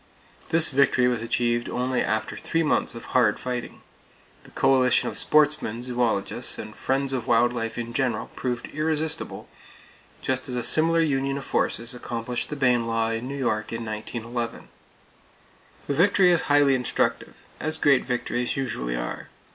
This 0.49 0.71
victory 0.71 1.07
was 1.07 1.21
achieved 1.21 1.69
only 1.69 2.01
after 2.01 2.35
three 2.35 2.63
months 2.63 2.95
of 2.95 3.13
hard 3.13 3.39
fighting. 3.39 3.83
The 4.45 4.49
coalition 4.49 5.09
of 5.09 5.15
sportsmen, 5.15 5.83
zoologists 5.83 6.57
and 6.57 6.75
friends 6.75 7.13
of 7.13 7.27
wild 7.27 7.53
life 7.53 7.77
in 7.77 7.93
general 7.93 8.31
proved 8.35 8.65
irresistible, 8.73 9.47
just 10.19 10.49
as 10.49 10.55
a 10.55 10.63
similar 10.63 11.01
union 11.01 11.37
of 11.37 11.45
forces 11.45 11.93
accomplished 11.93 12.49
the 12.49 12.55
Bayne 12.55 12.87
law 12.87 13.11
in 13.11 13.27
New 13.27 13.37
York 13.37 13.71
in 13.71 13.85
1911. 13.85 14.69
The 15.85 15.93
victory 15.93 16.31
is 16.31 16.49
highly 16.49 16.73
instructive, 16.73 17.45
as 17.59 17.77
great 17.77 18.03
victories 18.03 18.57
usually 18.57 18.95
are. 18.95 19.29